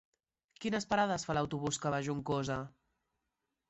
Quines 0.63 0.87
parades 0.93 1.27
fa 1.29 1.37
l'autobús 1.41 1.81
que 1.87 1.95
va 1.97 2.03
a 2.03 2.09
Juncosa? 2.11 2.61